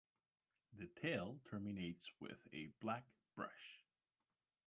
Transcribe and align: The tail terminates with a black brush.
The 0.73 0.87
tail 0.99 1.37
terminates 1.51 2.09
with 2.19 2.39
a 2.53 2.71
black 2.81 3.05
brush. 3.35 3.83